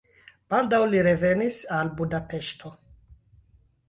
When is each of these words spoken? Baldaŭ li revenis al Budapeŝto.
Baldaŭ 0.51 0.77
li 0.93 1.01
revenis 1.07 1.57
al 1.79 1.91
Budapeŝto. 1.99 2.73